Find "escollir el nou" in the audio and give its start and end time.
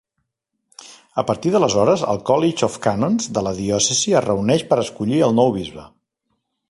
4.87-5.55